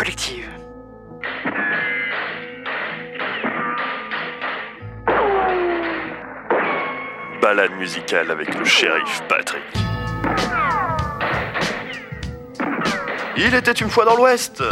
[0.00, 0.48] collective.
[7.42, 9.62] Balade musicale avec le shérif Patrick.
[13.36, 14.62] Il était une fois dans l'Ouest.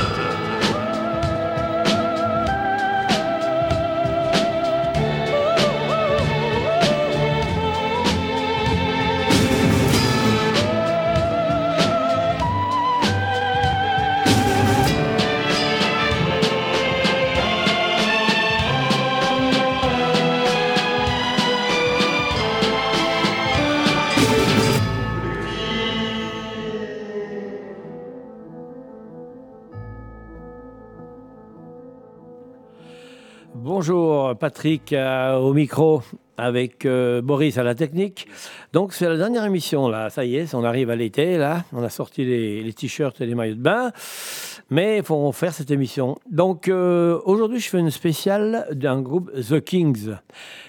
[34.35, 36.03] Patrick euh, au micro
[36.37, 38.29] avec euh, Boris à la technique.
[38.73, 41.83] Donc c'est la dernière émission là, ça y est, on arrive à l'été là, on
[41.83, 43.93] a sorti les, les t-shirts et les maillots de bain,
[44.71, 46.17] mais il faut faire cette émission.
[46.31, 50.15] Donc euh, aujourd'hui je fais une spéciale d'un groupe The Kings,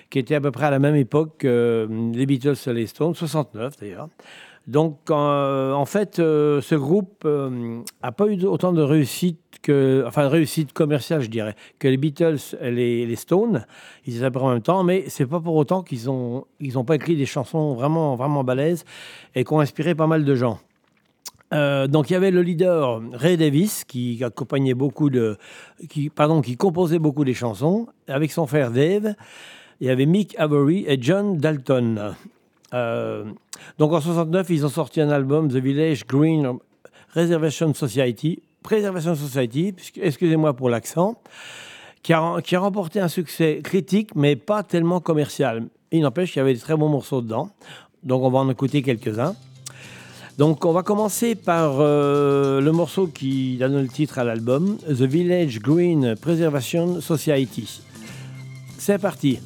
[0.09, 3.13] qui était à peu près à la même époque que les Beatles et les Stones,
[3.13, 4.09] 69 d'ailleurs.
[4.69, 10.27] Donc, euh, en fait, euh, ce groupe n'a pas eu autant de réussite que, enfin,
[10.27, 12.69] réussite commerciale, je dirais, que les Beatles et
[13.07, 13.65] les, Stones.
[14.05, 16.95] Ils étaient en même temps, mais c'est pas pour autant qu'ils ont, ils ont pas
[16.95, 18.85] écrit des chansons vraiment, vraiment balèzes
[19.33, 20.59] et qui ont inspiré pas mal de gens.
[21.51, 25.37] Euh, donc il y avait le leader Ray Davis qui accompagnait beaucoup de,
[25.89, 29.15] qui, pardon, qui composait beaucoup des chansons avec son frère Dave.
[29.81, 32.13] Il y avait Mick Avery et John Dalton.
[32.73, 33.25] Euh,
[33.77, 36.57] donc en 69, ils ont sorti un album, The Village Green
[37.13, 41.21] Reservation Society, Preservation Society, excusez-moi pour l'accent,
[42.03, 45.67] qui a, qui a remporté un succès critique, mais pas tellement commercial.
[45.91, 47.49] Il n'empêche qu'il y avait des très bons morceaux dedans.
[48.03, 49.35] Donc on va en écouter quelques-uns.
[50.37, 55.01] Donc on va commencer par euh, le morceau qui donne le titre à l'album, The
[55.01, 57.81] Village Green Preservation Society.
[58.77, 59.39] C'est parti.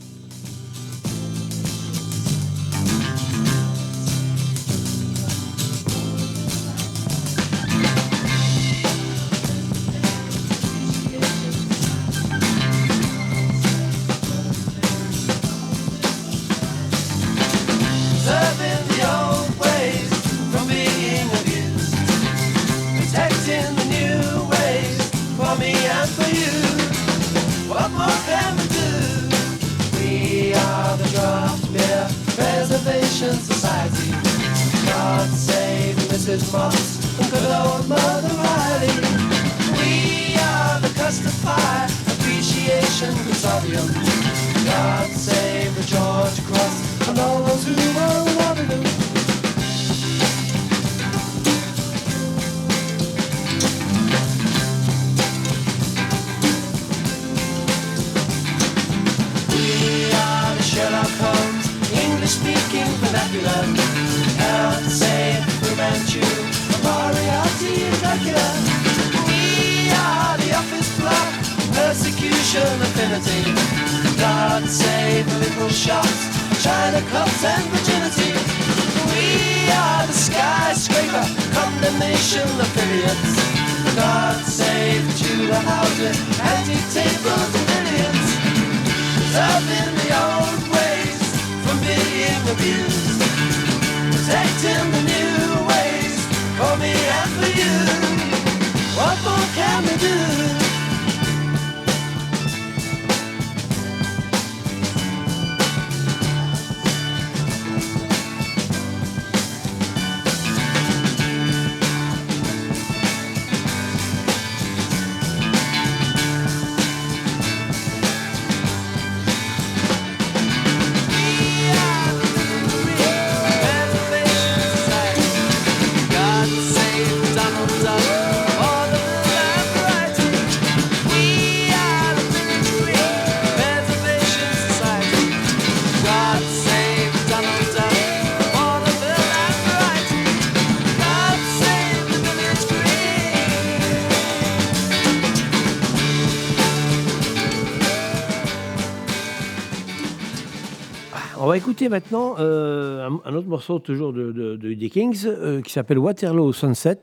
[151.73, 156.99] Écouter maintenant euh, un, autre morceau toujours de, de, Kings euh, qui s'appelle Waterloo Sunset.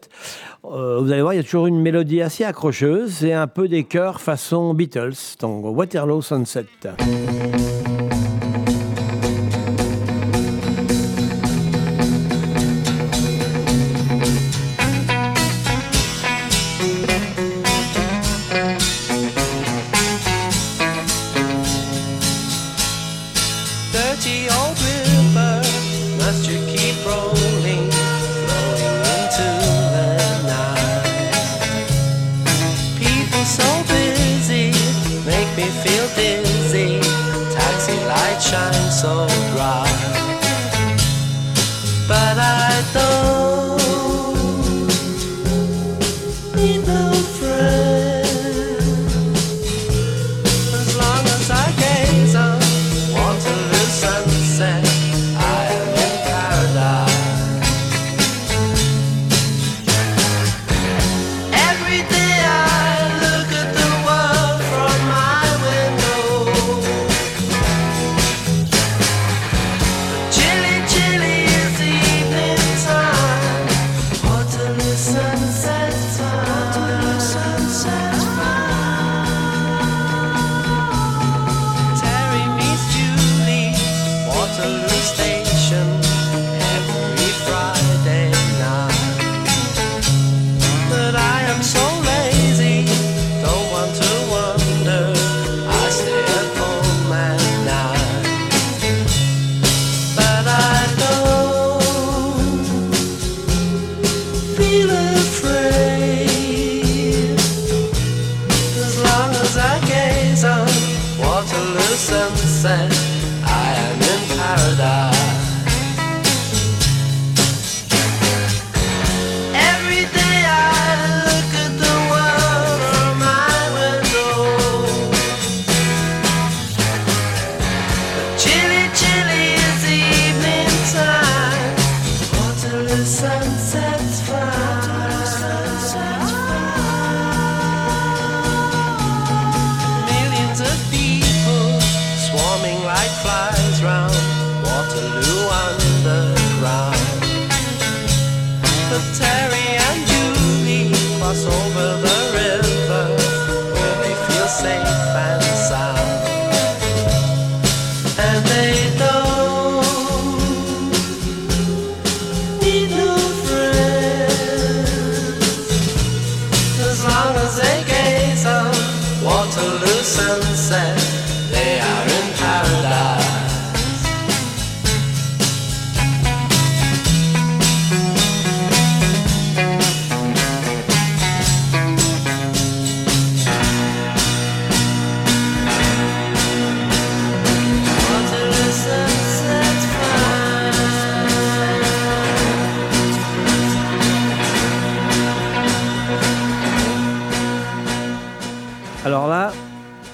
[0.65, 3.15] Euh, vous allez voir, il y a toujours une mélodie assez accrocheuse.
[3.15, 5.37] C'est un peu des chœurs façon Beatles.
[5.41, 6.67] Donc Waterloo Sunset.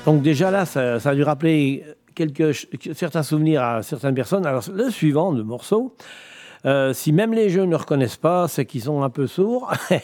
[0.06, 2.54] Donc déjà là, ça, a dû rappeler quelques,
[2.94, 4.46] certains souvenirs à certaines personnes.
[4.46, 5.94] Alors le suivant, le morceau,
[6.64, 9.72] euh, si même les jeunes ne reconnaissent pas, c'est qu'ils sont un peu sourds.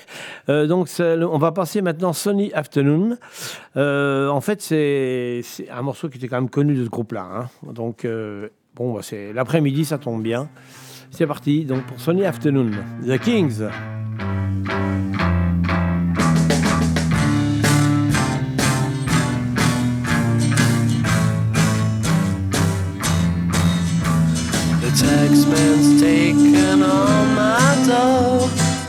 [0.49, 3.17] Euh, donc on va passer maintenant Sunny Afternoon.
[3.77, 7.29] Euh, en fait, c'est un morceau qui était quand même connu de ce groupe-là.
[7.33, 7.73] hein.
[7.73, 8.05] Donc
[8.75, 10.49] bon, bah, c'est l'après-midi, ça tombe bien.
[11.13, 11.65] C'est parti.
[11.65, 12.73] Donc pour Sunny Afternoon,
[13.07, 13.63] The Kings.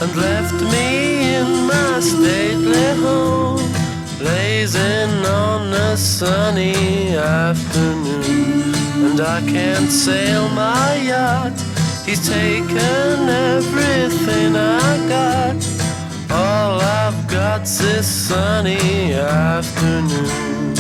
[0.03, 3.71] And left me in my stately home,
[4.17, 8.75] blazing on a sunny afternoon.
[9.05, 11.57] And I can't sail my yacht,
[12.05, 15.55] he's taken everything I got.
[16.31, 20.75] All I've got's this sunny afternoon.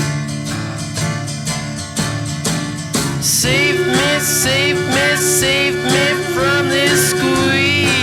[3.21, 8.02] Save me, save me, save me from this squeeze.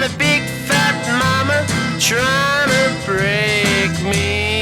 [0.00, 1.66] Got a big fat mama
[1.98, 4.60] trying to break me.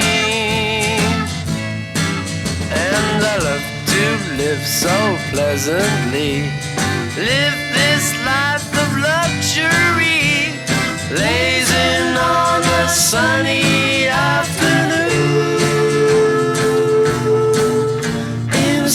[2.71, 3.63] And I love
[3.95, 4.05] to
[4.37, 4.97] live so
[5.31, 6.51] pleasantly.
[7.17, 10.59] Live this life of luxury.
[11.09, 15.59] Blazing on a sunny afternoon
[18.55, 18.91] in the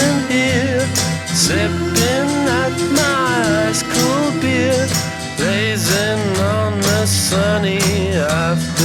[0.00, 0.80] sitting here,
[1.26, 2.30] sipping
[2.62, 4.86] at my ice cool beer,
[5.36, 7.78] blazing on the sunny
[8.14, 8.79] afternoon.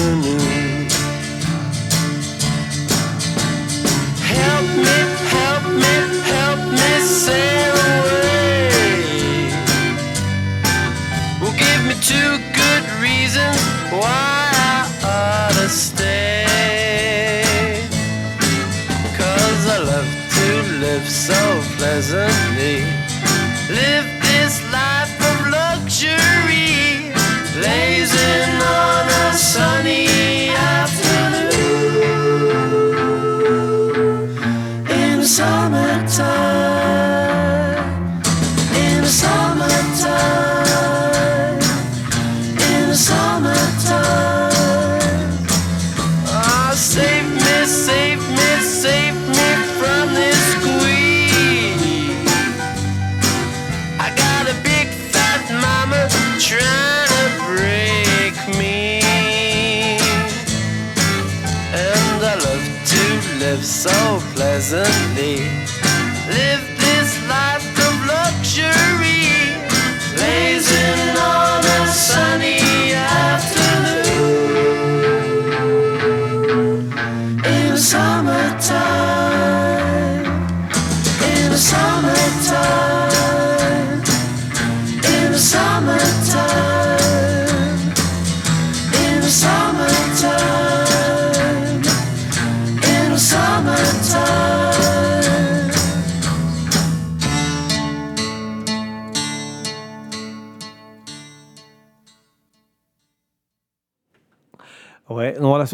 [105.08, 105.66] Ouais, non, voilà,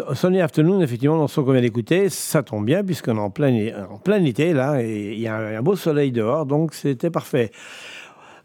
[0.43, 4.21] Afternoon, effectivement, son qu'on vient d'écouter, ça tombe bien, puisqu'on est en plein, en plein
[4.25, 7.51] été, là, et il y a un, beau soleil dehors, donc c'était parfait.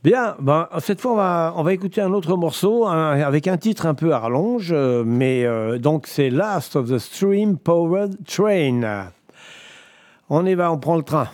[0.05, 3.87] Bien, ben, cette fois, on va, on va écouter un autre morceau avec un titre
[3.87, 9.11] un peu à rallonge, euh, mais euh, donc c'est Last of the Stream Powered Train.
[10.31, 11.29] On y va, on prend le train.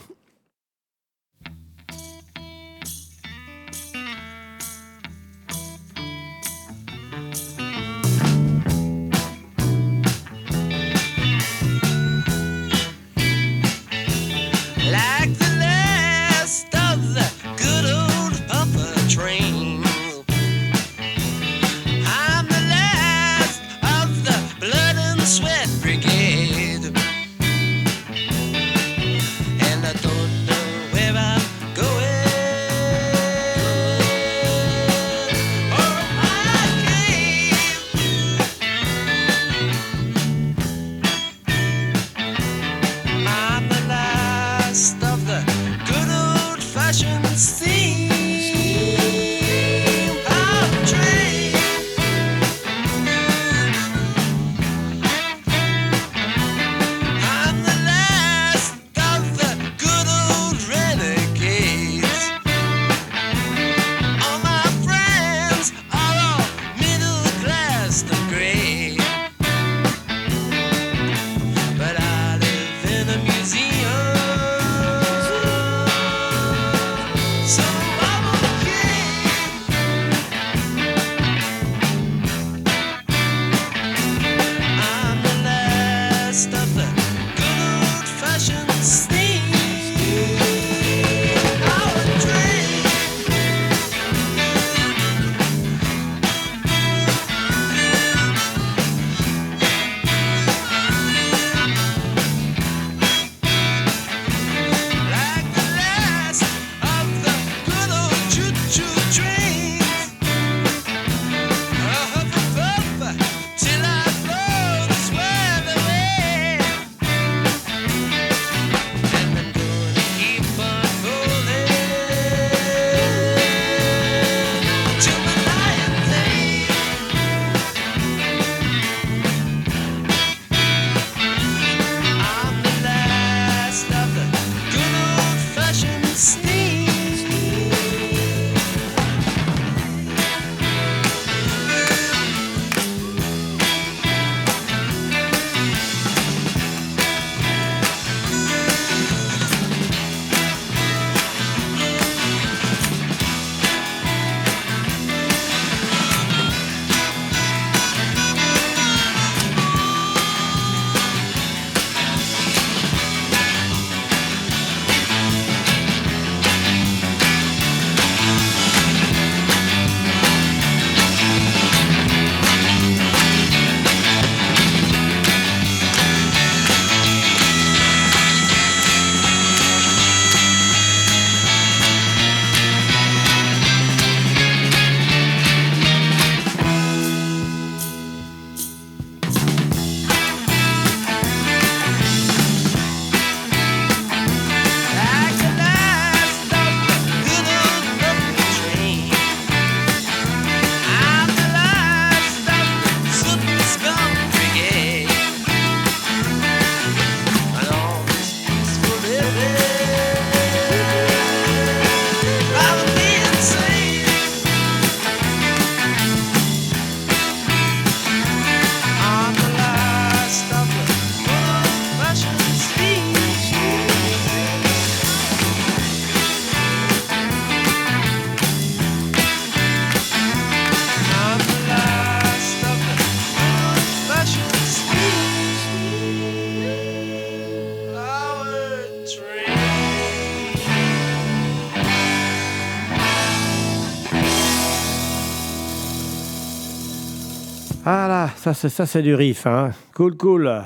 [248.53, 249.47] ça, c'est ça, c'est du riff.
[249.47, 249.71] Hein.
[249.95, 250.63] Cool, cool.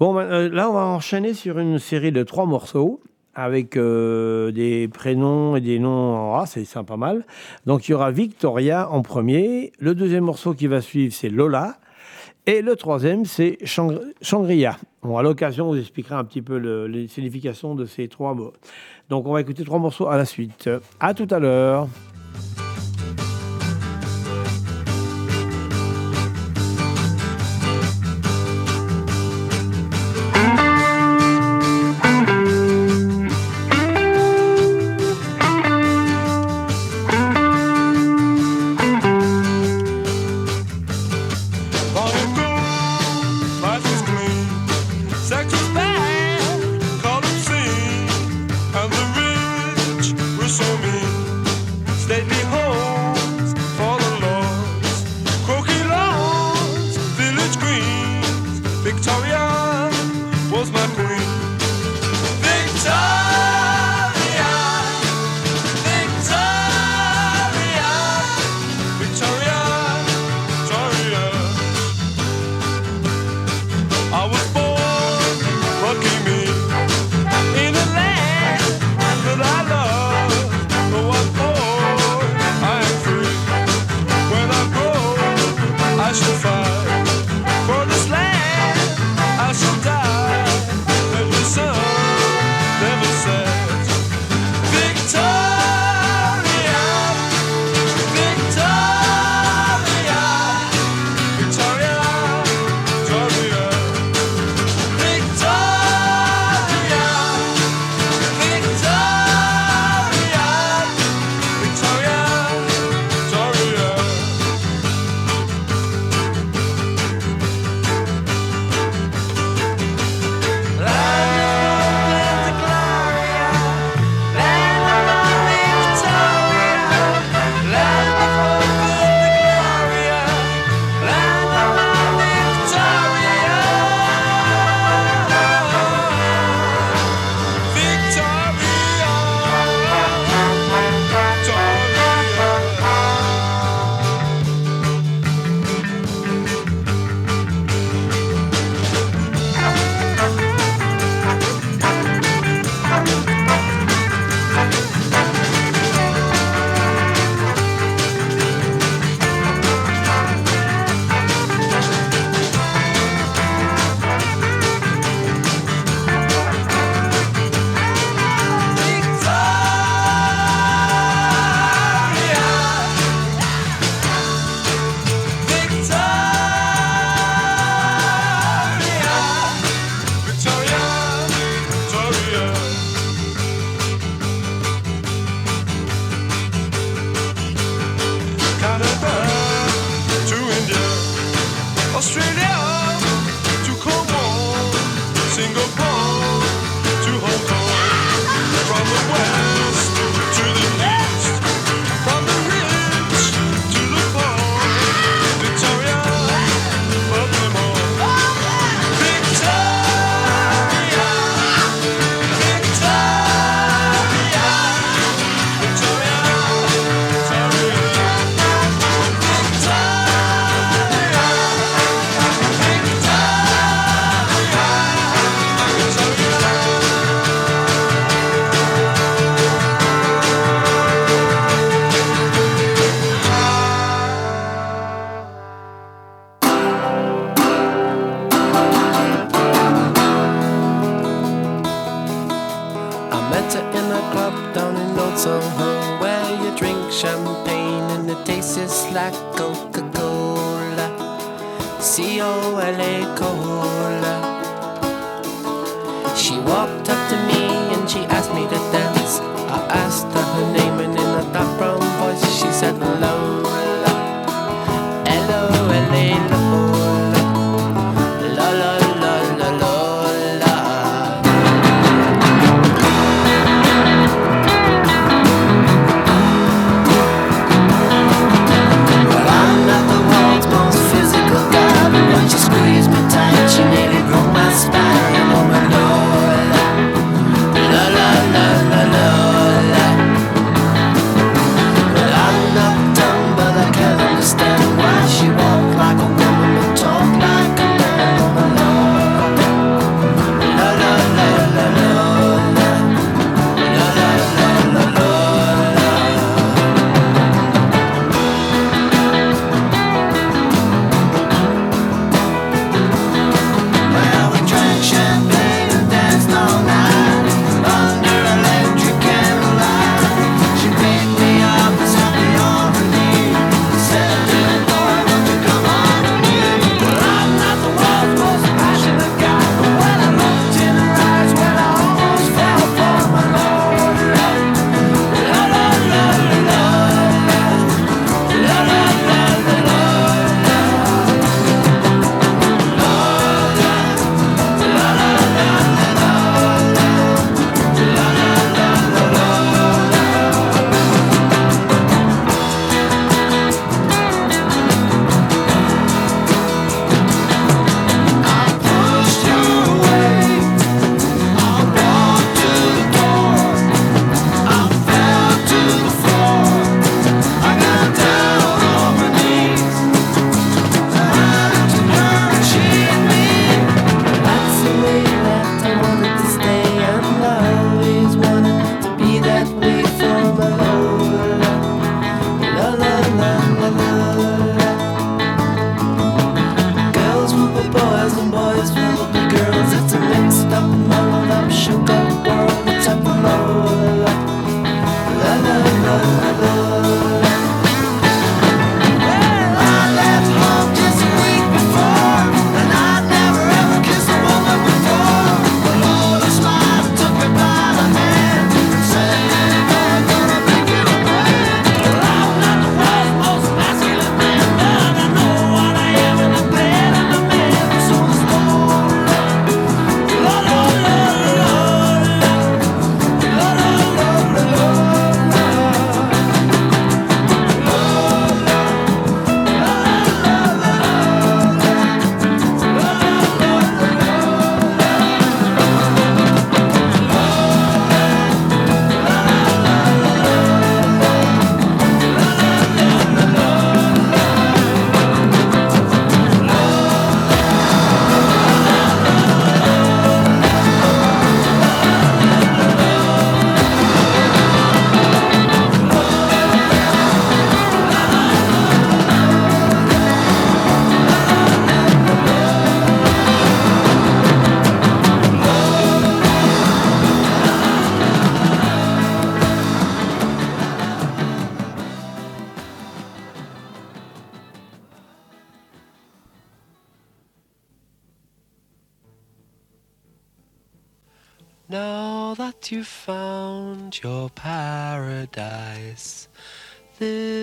[0.00, 3.00] Bon, ben, euh, là, on va enchaîner sur une série de trois morceaux
[3.34, 7.24] avec euh, des prénoms et des noms en A, c'est sympa, mal.
[7.64, 9.72] Donc il y aura Victoria en premier.
[9.78, 11.76] Le deuxième morceau qui va suivre, c'est Lola.
[12.46, 14.76] Et le troisième, c'est Shangri-La.
[15.02, 18.52] Bon, à l'occasion, on vous expliquera un petit peu les significations de ces trois mots.
[19.10, 20.70] Donc on va écouter trois morceaux à la suite.
[20.98, 21.88] À tout à l'heure.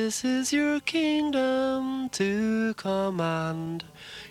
[0.03, 3.85] This is your kingdom to command.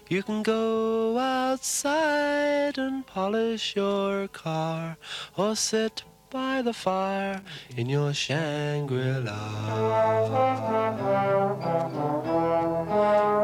[0.07, 4.99] You can go outside and polish your car
[5.35, 7.41] or sit by the fire
[7.75, 9.47] in your Shangri La.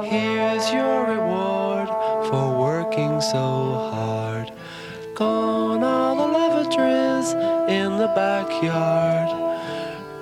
[0.03, 1.89] Here's your reward
[2.29, 3.39] for working so
[3.91, 4.53] hard.
[5.15, 7.33] Gone are the lavatories
[7.71, 9.31] in the backyard.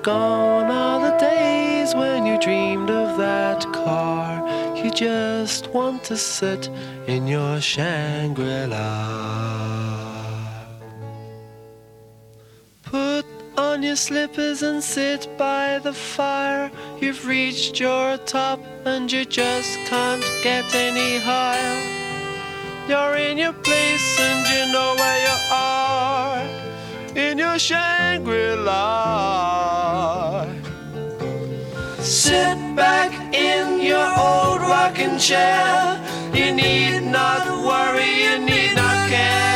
[0.04, 0.95] Gone are
[3.72, 4.46] car.
[4.76, 6.68] You just want to sit
[7.06, 9.96] in your Shangri La.
[12.82, 13.26] Put
[13.56, 16.70] on your slippers and sit by the fire.
[17.00, 21.78] You've reached your top and you just can't get any higher.
[22.88, 26.42] You're in your place and you know where you are.
[27.16, 30.46] In your Shangri La.
[32.06, 36.00] Sit back in your old rocking chair.
[36.32, 39.55] You need not worry, you need not care.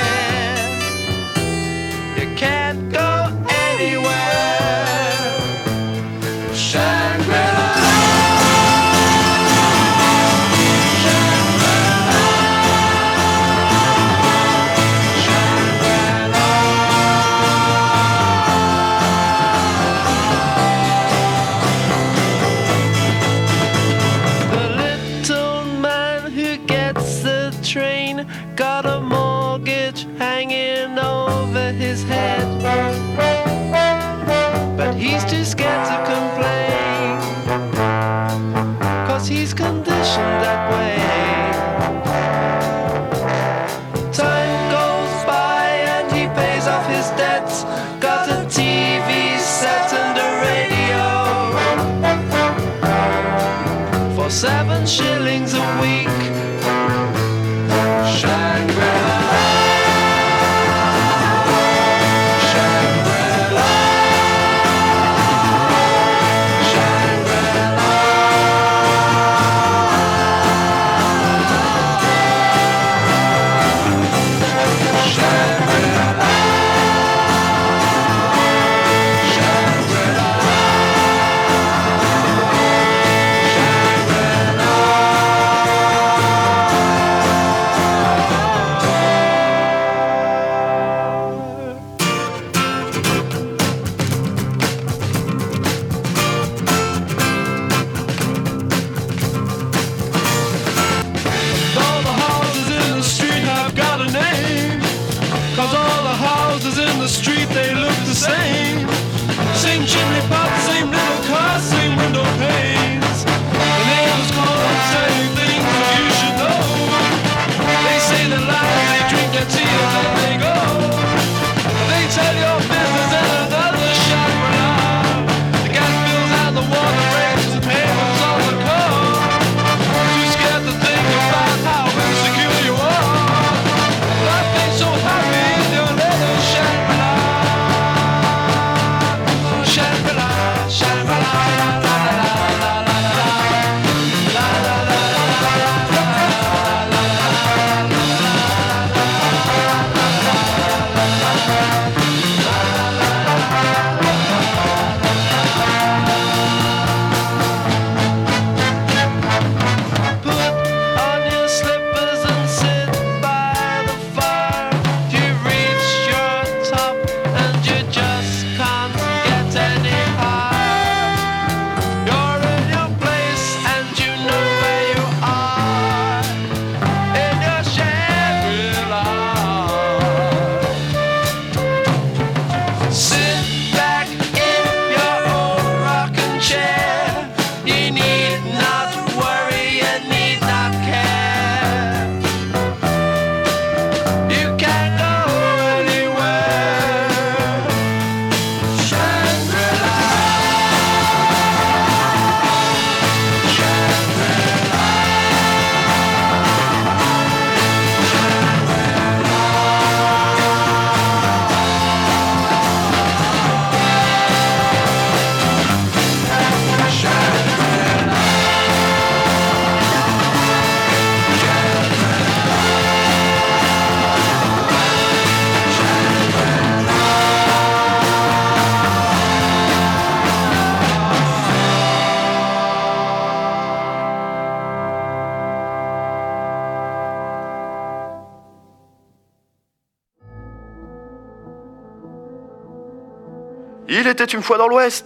[243.92, 245.04] Il était une fois dans l'Ouest.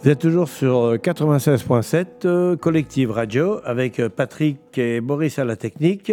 [0.00, 5.44] Vous êtes toujours sur euh, 96.7 euh, Collective Radio avec euh, Patrick et Boris à
[5.44, 6.10] la technique.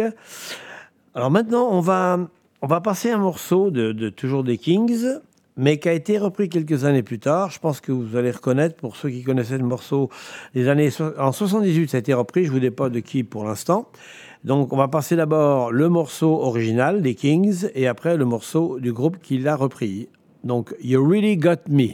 [1.14, 2.18] Alors maintenant, on va,
[2.60, 5.06] on va passer un morceau de toujours des Kings
[5.56, 7.50] mais qui a été repris quelques années plus tard.
[7.50, 10.10] Je pense que vous allez reconnaître, pour ceux qui connaissaient le morceau,
[10.54, 12.44] les années en 78, ça a été repris.
[12.44, 13.88] Je vous dis pas de qui pour l'instant.
[14.44, 18.92] Donc, on va passer d'abord le morceau original des Kings et après le morceau du
[18.92, 20.08] groupe qui l'a repris.
[20.42, 21.90] Donc, You Really Got Me.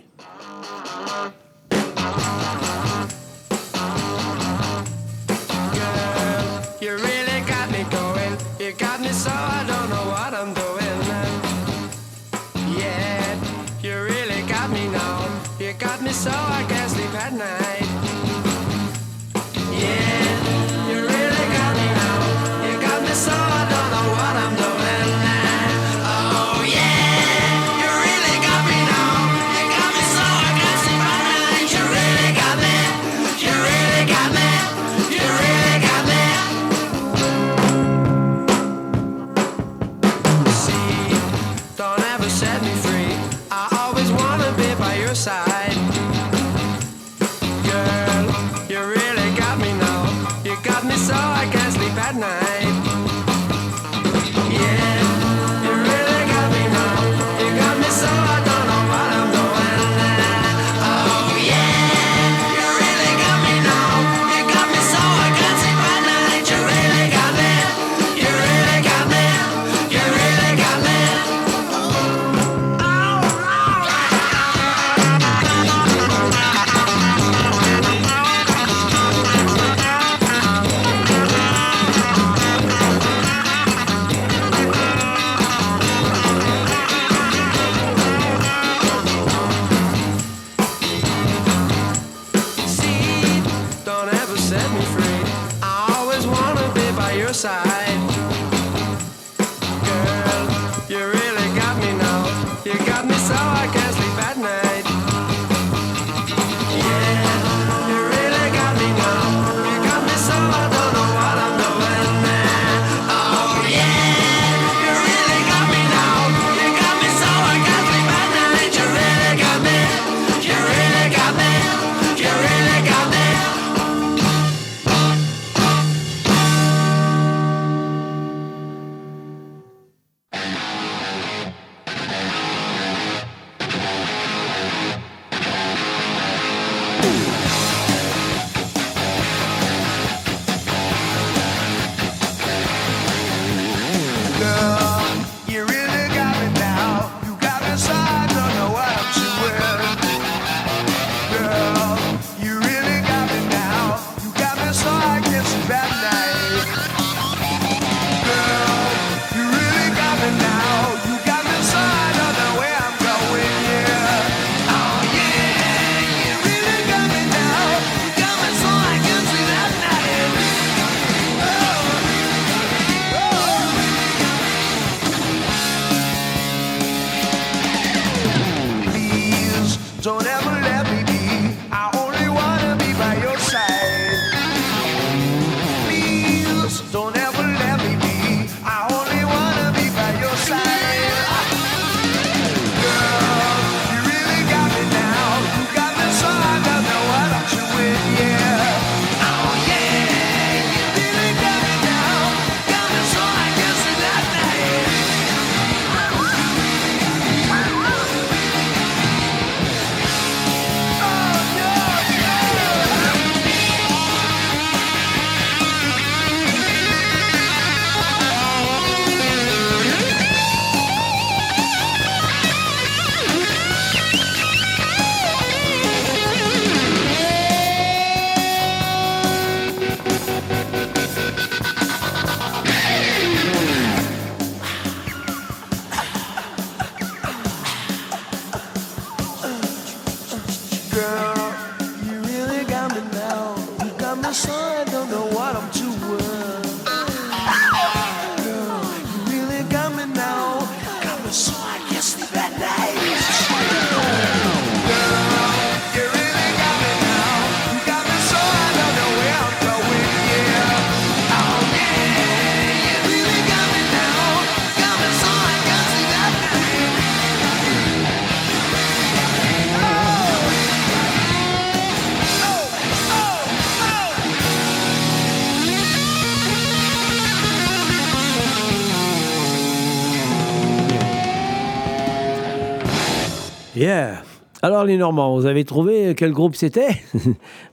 [284.84, 286.88] Les Normands, vous avez trouvé quel groupe c'était?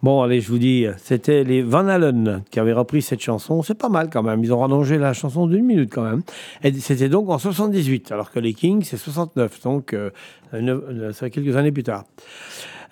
[0.03, 3.61] Bon, allez, je vous dis, c'était les Van Halen qui avaient repris cette chanson.
[3.63, 4.43] C'est pas mal quand même.
[4.43, 6.21] Ils ont rallongé la chanson d'une minute quand même.
[6.63, 10.09] Et c'était donc en 78, alors que les Kings c'est 69, donc euh,
[10.53, 12.05] euh, quelques années plus tard.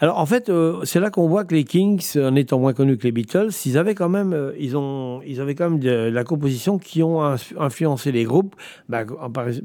[0.04, 2.98] Alors en fait, euh, c'est là qu'on voit que les Kings, en étant moins connus
[2.98, 6.10] que les Beatles, ils avaient quand même, euh, ils ont, ils avaient quand même de,
[6.10, 8.54] la composition qui ont inf- influencé les groupes,
[8.90, 9.06] bah,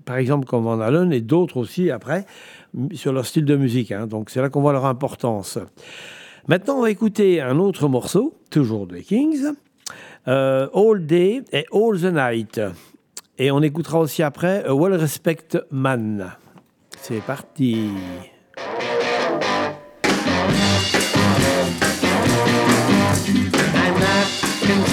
[0.06, 2.24] par, exemple comme Van Halen et d'autres aussi après
[2.92, 3.90] sur leur style de musique.
[3.90, 4.06] hein.
[4.06, 5.58] Donc c'est là qu'on voit leur importance.
[6.46, 9.44] Maintenant, on va écouter un autre morceau, toujours des Kings,
[10.28, 12.60] euh, All Day et All the Night.
[13.38, 16.30] Et on écoutera aussi après A Well Respect Man.
[16.96, 17.88] C'est parti.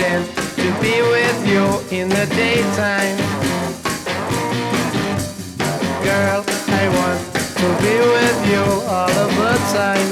[0.06, 1.66] Content to be with you
[1.98, 3.18] in the daytime.
[6.04, 7.22] Girl, I want
[7.62, 10.10] to be with you all of the time.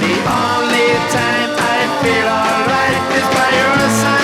[0.00, 4.21] The only time I feel alright is by your side.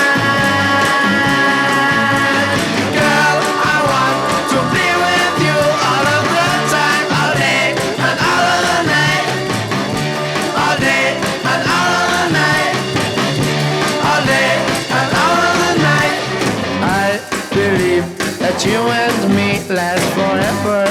[18.59, 20.85] That you and me last forever.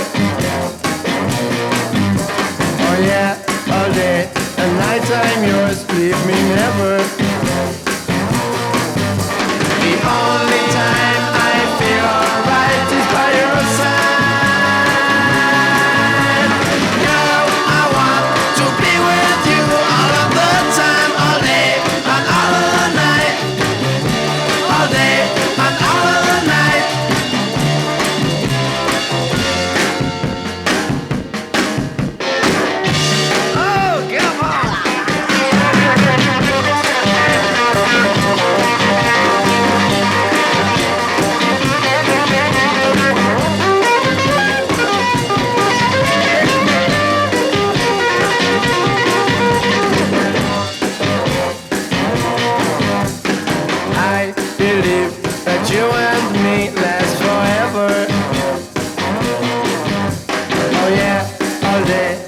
[2.80, 3.36] Oh yeah,
[3.72, 7.37] all day and night I'm yours, leave me never.
[61.88, 62.27] today.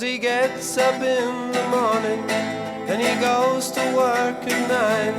[0.00, 2.24] Cause he gets up in the morning
[2.88, 5.12] and he goes to work at nine.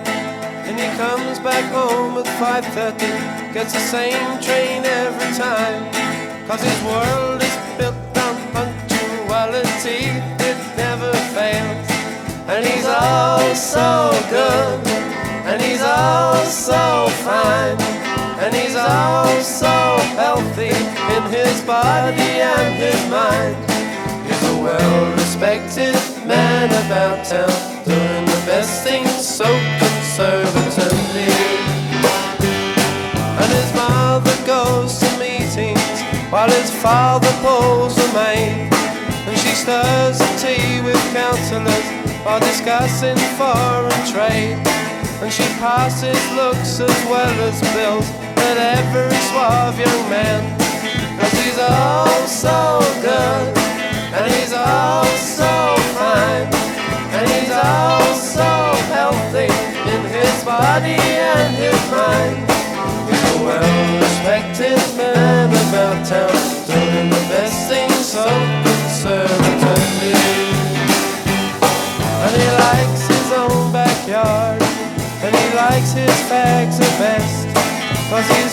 [0.65, 5.85] And he comes back home at 5.30 gets the same train every time.
[6.47, 10.17] Cause his world is built on punctuality
[10.49, 11.87] It never fails.
[12.49, 14.87] And he's all so good
[15.45, 17.77] And he's all so fine.
[18.41, 19.75] And he's all so
[20.17, 20.73] healthy
[21.15, 23.70] In his body and his mind
[24.61, 25.95] He's a well-respected
[26.27, 27.49] man about town
[27.83, 29.45] Doing the best things so
[29.79, 31.31] conservatively
[33.41, 38.69] and his mother goes to meetings while his father pulls the maid.
[39.25, 41.87] And she stirs the tea with counsellors
[42.23, 44.59] while discussing foreign trade.
[45.23, 48.07] And she passes looks as well as bills
[48.37, 50.59] at every suave young man.
[51.19, 53.70] Cause he's all oh so good,
[54.13, 56.47] and he's all so fine,
[57.15, 58.51] and he's all so
[58.91, 59.47] healthy
[59.93, 62.43] in his body and his mind.
[63.07, 66.35] He's a well-respected man about town,
[66.67, 68.27] doing the best things so
[68.67, 70.19] conservatively.
[72.23, 74.61] And he likes his own backyard,
[75.23, 77.47] and he likes his bags the best,
[78.09, 78.50] cause he's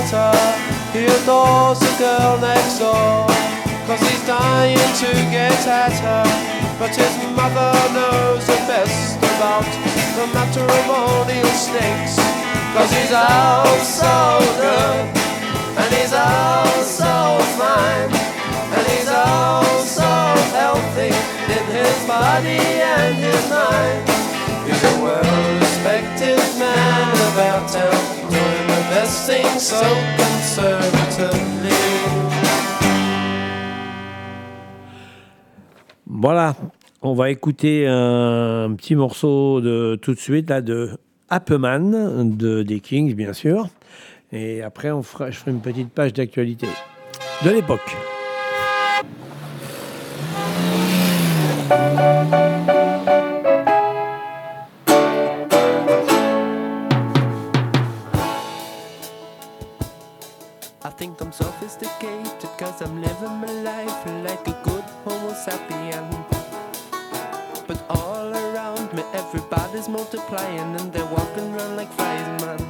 [0.00, 3.26] He adores the girl next door,
[3.86, 6.24] cause he's dying to get at her.
[6.78, 9.68] But his mother knows the best about
[10.16, 12.16] the matrimonial snakes,
[12.72, 15.04] cause he's out so good,
[15.78, 18.10] and he's out so fine,
[18.72, 20.10] and he's out so
[20.56, 21.12] healthy
[21.54, 24.08] in his body and his mind.
[24.66, 25.69] He's a well-respected
[36.06, 36.54] Voilà,
[37.00, 40.90] on va écouter un petit morceau de tout de suite là de
[41.30, 43.68] Appeman de des Kings bien sûr,
[44.32, 46.66] et après on fera, je ferai une petite page d'actualité
[47.44, 47.96] de l'époque.
[61.00, 66.04] Think I'm sophisticated cause I'm living my life like a good homo sapien.
[67.66, 72.60] But all around me everybody's multiplying and they're walking around like flies, man.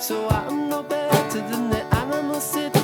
[0.00, 1.80] So I'm no better than the
[2.40, 2.79] sitting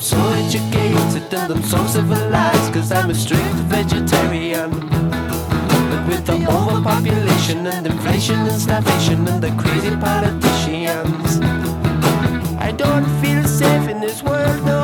[0.00, 4.70] I'm so educated and I'm so civilized Cause I'm a strict vegetarian.
[4.70, 11.40] But with the overpopulation and inflation and starvation And the crazy politicians
[12.58, 14.79] I don't feel safe in this world no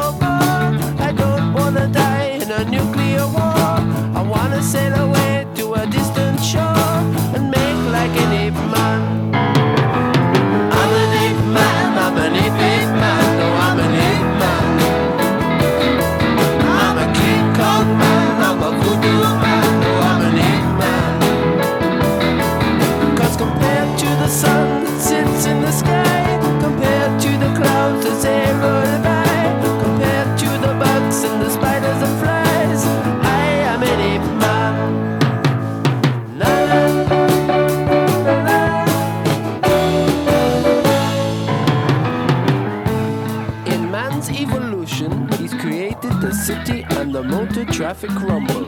[47.64, 48.66] traffic rumble.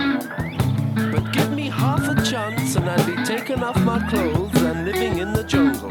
[1.12, 5.18] But give me half a chance and I'd be taking off my clothes and living
[5.18, 5.87] in the jungle.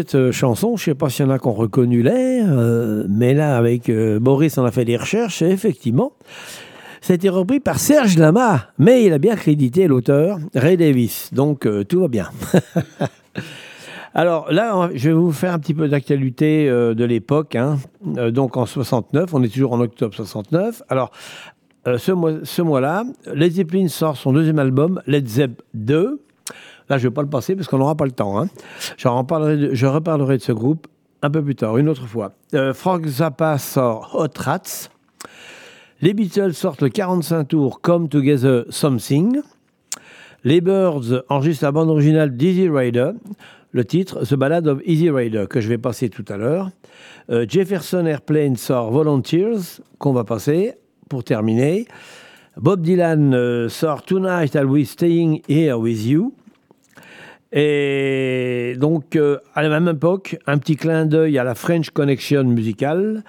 [0.00, 2.46] Cette euh, chanson, je ne sais pas s'il y en a qui ont reconnu l'air,
[2.50, 6.12] euh, mais là, avec euh, Boris, on a fait des recherches, et effectivement,
[7.00, 11.30] ça a été repris par Serge Lama, mais il a bien crédité l'auteur, Ray Davis,
[11.32, 12.28] donc euh, tout va bien.
[14.14, 17.54] Alors là, je vais vous faire un petit peu d'actualité de l'époque.
[17.54, 17.78] hein.
[18.04, 20.82] Donc en 69, on est toujours en octobre 69.
[20.88, 21.12] Alors
[21.96, 26.20] ce mois- ce mois-là, Led Zeppelin sort son deuxième album, Led Zepp 2.
[26.90, 28.38] Là, je ne vais pas le passer parce qu'on n'aura pas le temps.
[28.38, 28.48] hein.
[28.98, 30.88] Je reparlerai de ce groupe
[31.22, 32.32] un peu plus tard, une autre fois.
[32.54, 34.88] Euh, Frank Zappa sort Hot Rats.
[36.02, 39.40] Les Beatles sortent le 45 tours Come Together Something.
[40.44, 43.12] Les Birds enregistrent la bande originale d'Easy Rider.
[43.72, 46.70] Le titre, The Ballad of Easy Rider, que je vais passer tout à l'heure.
[47.30, 50.72] Euh, Jefferson Airplane sort Volunteers, qu'on va passer
[51.08, 51.86] pour terminer.
[52.56, 56.32] Bob Dylan euh, sort Tonight I'll Be Staying Here With You.
[57.52, 62.44] Et donc, euh, à la même époque, un petit clin d'œil à la French Connection
[62.44, 63.24] musicale.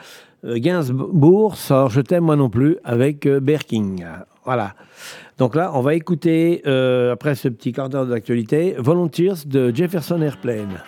[0.45, 4.05] Euh, Gainsbourg sort Je t'aime moi non plus avec euh, Berking.
[4.45, 4.73] Voilà.
[5.37, 10.21] Donc là, on va écouter, euh, après ce petit quart d'heure d'actualité, Volunteers de Jefferson
[10.21, 10.81] Airplane.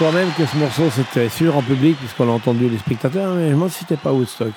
[0.00, 3.50] Crois même que ce morceau c'était sûr en public puisqu'on a entendu les spectateurs, mais
[3.50, 4.54] je me c'était pas Woodstock.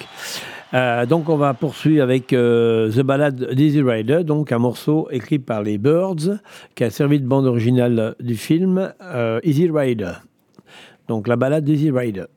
[0.74, 5.40] Euh, donc on va poursuivre avec euh, The Ballad d'Easy Rider, donc un morceau écrit
[5.40, 6.40] par les Birds
[6.76, 10.14] qui a servi de bande originale du film euh, Easy Rider.
[11.10, 12.28] Donc la balade d'Easy Rider.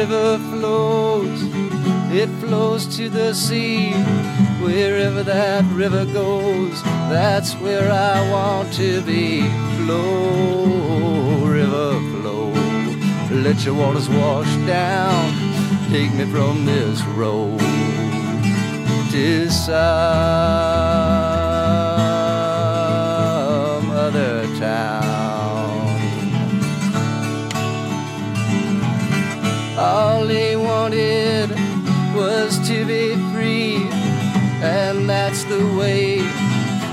[0.00, 1.42] River flows
[2.12, 3.92] it flows to the sea.
[4.64, 9.42] Wherever that river goes, that's where I want to be.
[9.76, 12.50] Flow, river, flow.
[13.30, 15.32] Let your waters wash down.
[15.90, 17.60] Take me from this road
[19.12, 19.48] to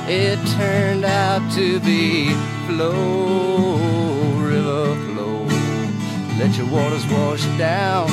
[0.10, 2.30] it turned out to be.
[2.68, 3.78] Flow,
[4.40, 5.46] river, flow.
[6.40, 8.08] Let your waters wash down.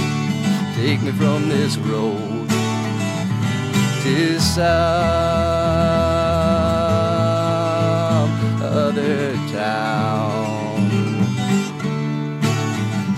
[0.74, 2.49] Take me from this road
[4.03, 4.64] to some
[8.61, 10.90] other town.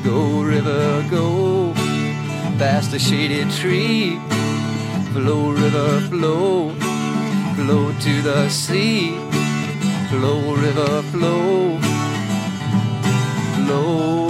[0.05, 1.73] Go, river, go
[2.59, 4.19] past the shady tree.
[5.13, 6.73] Flow, river, flow,
[7.67, 9.19] flow to the sea.
[10.09, 11.81] Flow, river, flow,
[13.57, 14.29] flow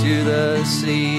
[0.00, 1.17] to the sea.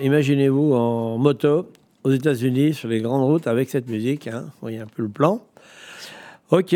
[0.00, 1.70] Imaginez-vous en moto
[2.04, 4.28] aux États-Unis sur les grandes routes avec cette musique.
[4.28, 4.42] Hein.
[4.44, 5.42] Vous voyez un peu le plan.
[6.50, 6.74] Ok,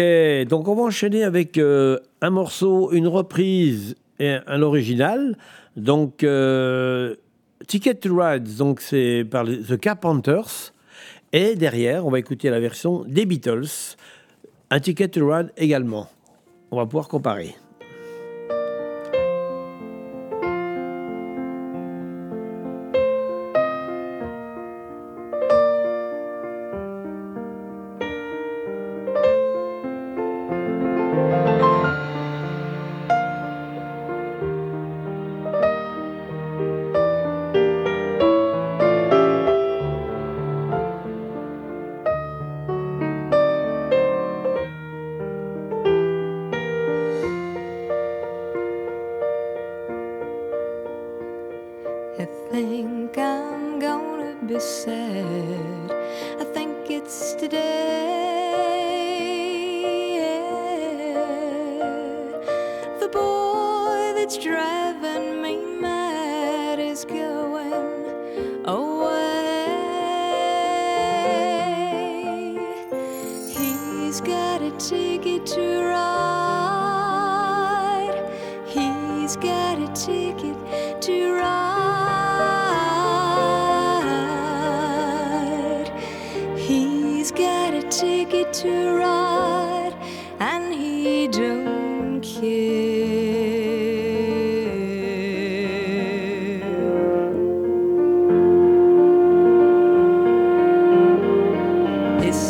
[0.49, 5.39] donc on va enchaîner avec euh, un morceau, une reprise et un, original.
[5.77, 7.15] Donc euh,
[7.67, 10.73] Ticket to Ride, donc c'est par The Carpenters.
[11.33, 13.97] Et derrière, on va écouter la version des Beatles.
[14.71, 16.09] Un Ticket to Ride également.
[16.71, 17.55] On va pouvoir comparer.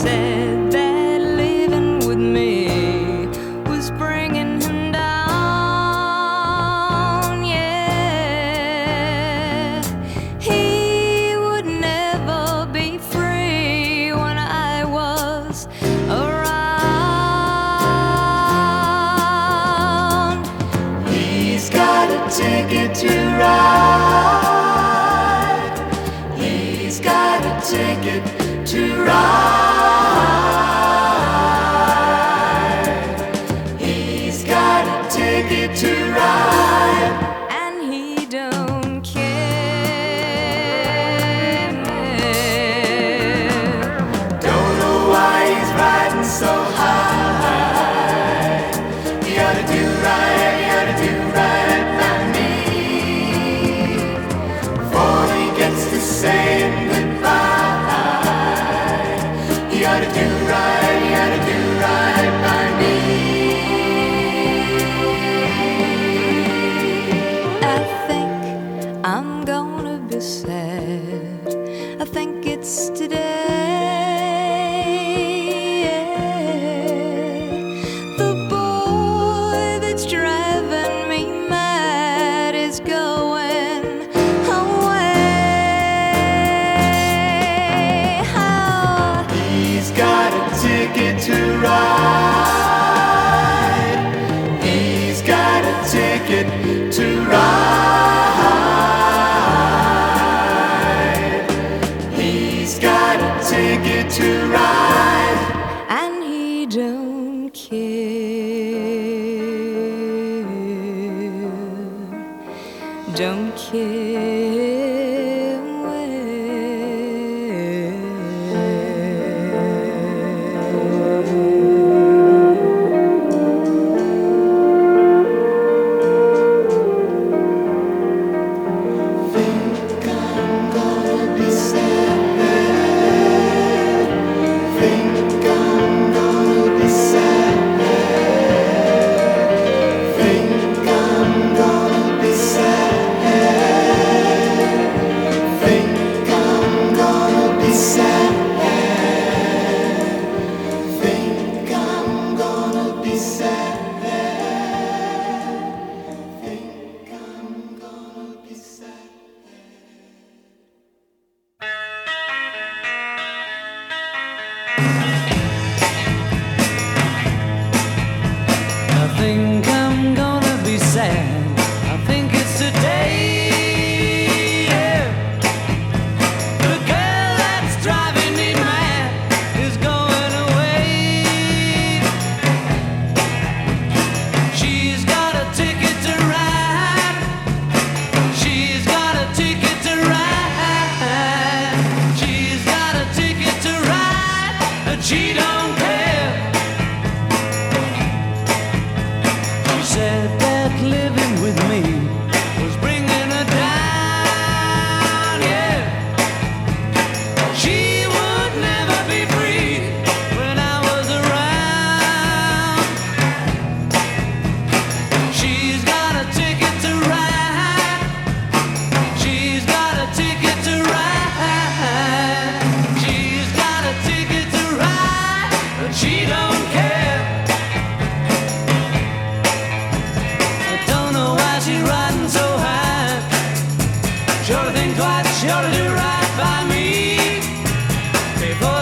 [0.03, 0.52] Said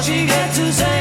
[0.02, 0.99] she gets to say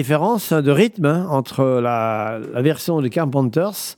[0.00, 3.96] différence de rythme hein, entre la, la, version des Carpenters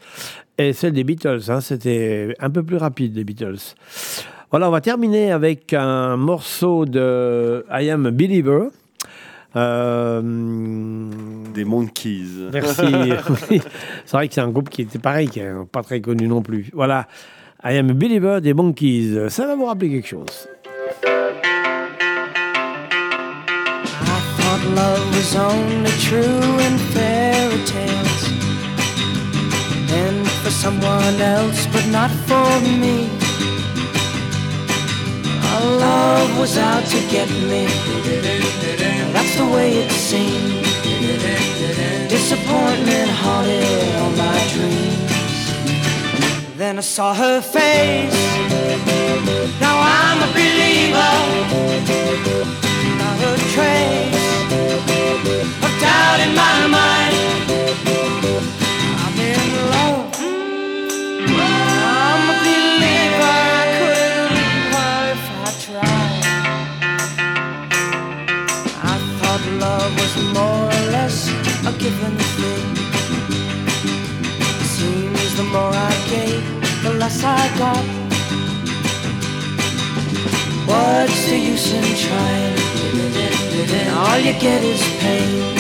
[0.58, 1.42] et celle des Beatles.
[1.48, 1.60] Hein.
[1.60, 3.74] C'était un peu plus rapide, les Beatles.
[4.50, 8.68] Voilà, on va terminer avec un morceau de I Am a Believer.
[9.54, 10.22] Euh,
[11.54, 12.48] des Monkeys.
[12.52, 12.82] Merci.
[14.04, 16.42] c'est vrai que c'est un groupe qui était pareil, qui n'est pas très connu non
[16.42, 16.70] plus.
[16.72, 17.06] Voilà.
[17.64, 19.28] I am a believer des Monkeys.
[19.28, 20.48] Ça va vous rappeler quelque chose.
[24.62, 28.22] that love was only true in fairy tales.
[29.92, 33.08] And for someone else, but not for me.
[35.52, 37.66] Our love was out to get me.
[39.12, 40.64] That's the way it seemed.
[42.08, 45.12] Disappointment haunted all my dreams.
[46.56, 48.14] Then I saw her face.
[49.60, 51.32] Now I'm a believer
[53.02, 54.22] a trace
[56.24, 57.14] in my mind.
[59.02, 60.04] I'm in love.
[61.42, 63.34] I'm a believer.
[63.58, 66.24] I couldn't leave her if I tried.
[68.92, 71.16] I thought love was more or less
[71.70, 72.66] a given thing.
[74.76, 76.44] Seems the more I gave,
[76.84, 77.84] the less I got.
[80.68, 82.61] What's the use in trying?
[83.62, 85.54] All you get is pain.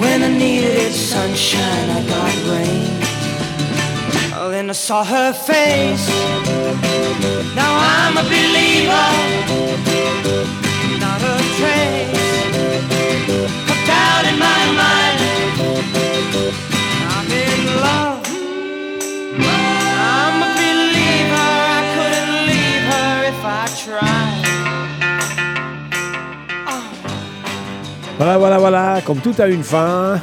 [0.00, 2.90] When I needed sunshine, I got rain.
[4.34, 6.06] Oh, then I saw her face.
[7.54, 9.08] Now I'm a believer.
[11.04, 12.20] Not a trace
[13.72, 15.18] of doubt in my mind.
[17.14, 18.09] I'm in love.
[28.20, 30.20] Voilà, voilà, voilà, comme tout a une fin.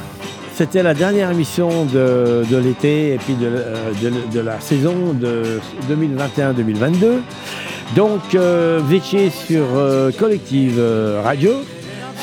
[0.54, 5.58] C'était la dernière émission de, l'été et puis de, euh, la saison de
[5.90, 7.22] 2021-2022.
[7.96, 11.54] Donc, euh, vous étiez sur euh, Collective euh, Radio,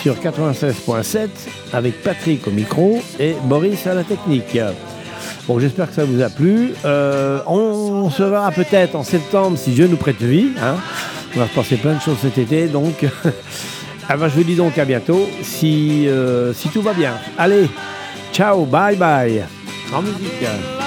[0.01, 1.27] sur 96.7,
[1.73, 4.57] avec Patrick au micro et Boris à la technique.
[5.45, 6.73] Bon, j'espère que ça vous a plu.
[6.85, 10.51] On se verra peut-être en septembre si Dieu nous prête vie.
[10.63, 10.75] hein.
[11.35, 13.05] On va se passer plein de choses cet été, donc
[14.09, 17.13] ah ben, je vous dis donc à bientôt si, euh, si tout va bien.
[17.37, 17.69] Allez,
[18.33, 19.45] ciao, bye bye.
[19.93, 20.43] En musique.
[20.43, 20.85] A.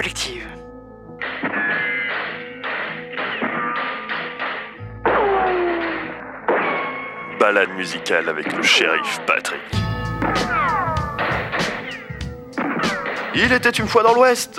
[0.00, 0.46] Collective.
[7.38, 9.60] Balade musicale avec le shérif Patrick.
[13.34, 14.58] Il était une fois dans l'Ouest.